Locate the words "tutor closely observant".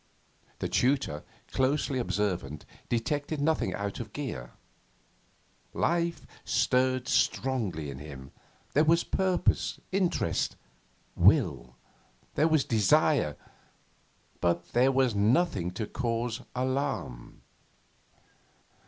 0.67-2.65